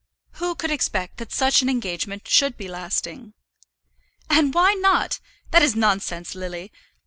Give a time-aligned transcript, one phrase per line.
[0.39, 3.35] Who could expect that such an engagement should be lasting?"
[4.31, 5.19] "And why not?
[5.51, 6.71] That is nonsense, Lily.